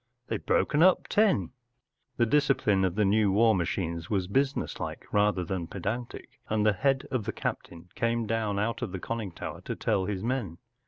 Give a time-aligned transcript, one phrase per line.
[0.29, 1.51] They’ve broken up Ten 1”
[2.17, 6.73] The discipline of the new war machines was business like rather than pedantic, and the
[6.73, 10.57] head of the captain came down out of the conning tower to tell his men.